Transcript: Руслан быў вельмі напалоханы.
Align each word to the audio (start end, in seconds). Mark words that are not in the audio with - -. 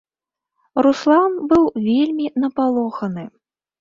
Руслан 0.87 1.31
быў 1.51 1.63
вельмі 1.91 2.27
напалоханы. 2.45 3.23